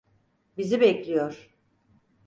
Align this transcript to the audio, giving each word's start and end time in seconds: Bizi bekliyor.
Bizi 0.57 0.81
bekliyor. 0.81 1.49